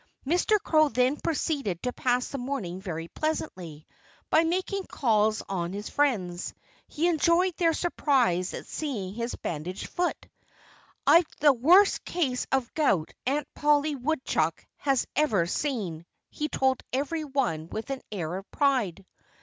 [0.25, 0.59] Mr.
[0.59, 3.85] Crow then proceeded to pass the morning very pleasantly,
[4.31, 6.55] by making calls on his friends.
[6.87, 10.17] He enjoyed their surprise at seeing his bandaged foot.
[11.05, 17.23] "I've the worst case of gout Aunt Polly Woodchuck has ever seen," he told every
[17.23, 19.05] one with an air of pride.